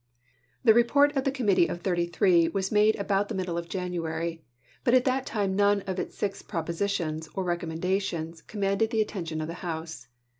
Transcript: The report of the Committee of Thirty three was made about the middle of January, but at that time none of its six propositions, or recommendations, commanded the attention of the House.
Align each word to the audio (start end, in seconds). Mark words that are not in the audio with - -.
The 0.63 0.73
report 0.73 1.15
of 1.15 1.25
the 1.25 1.31
Committee 1.31 1.67
of 1.67 1.81
Thirty 1.81 2.07
three 2.07 2.47
was 2.47 2.71
made 2.71 2.95
about 2.95 3.29
the 3.29 3.35
middle 3.35 3.55
of 3.55 3.69
January, 3.69 4.43
but 4.83 4.95
at 4.95 5.05
that 5.05 5.27
time 5.27 5.55
none 5.55 5.81
of 5.81 5.99
its 5.99 6.17
six 6.17 6.41
propositions, 6.41 7.29
or 7.35 7.43
recommendations, 7.43 8.41
commanded 8.41 8.89
the 8.89 9.01
attention 9.01 9.41
of 9.41 9.47
the 9.47 9.53
House. 9.61 10.07